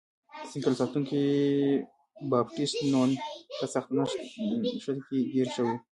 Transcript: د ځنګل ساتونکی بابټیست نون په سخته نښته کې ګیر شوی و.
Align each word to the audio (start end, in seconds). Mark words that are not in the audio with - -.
د 0.41 0.45
ځنګل 0.51 0.73
ساتونکی 0.81 1.21
بابټیست 2.31 2.77
نون 2.91 3.09
په 3.57 3.65
سخته 3.73 3.93
نښته 3.97 4.23
کې 5.07 5.19
ګیر 5.33 5.47
شوی 5.55 5.73
و. 5.77 5.79